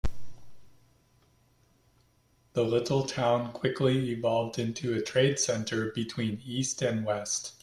The 2.53 2.63
little 2.63 3.05
town 3.05 3.51
quickly 3.53 4.09
evolved 4.09 4.57
into 4.57 4.95
a 4.95 5.01
trade 5.03 5.37
center 5.37 5.91
between 5.91 6.41
east 6.43 6.81
and 6.81 7.05
west. 7.05 7.53